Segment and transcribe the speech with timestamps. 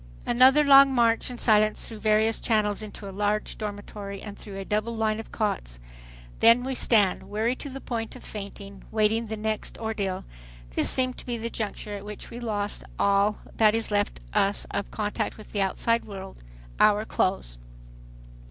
[0.25, 4.65] Another long march in silence through various channels into a large dormitory and through a
[4.65, 5.77] double line of cots!
[6.39, 10.25] Then we stand, weary to the point of fainting, waiting the next ordeal.
[10.71, 14.65] This seemed to be the juncture at which we lost all that is left us
[14.71, 17.59] of contact with the outside world,—our clothes.